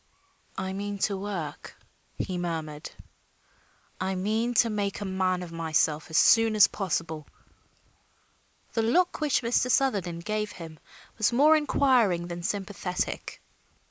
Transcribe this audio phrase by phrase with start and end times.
[0.57, 1.75] "I mean to work,"
[2.17, 2.89] he murmured.
[3.99, 7.27] "I mean to make a man of myself as soon as possible."
[8.73, 9.69] The look which Mr.
[9.69, 10.79] Sutherland gave him
[11.19, 13.43] was more inquiring than sympathetic.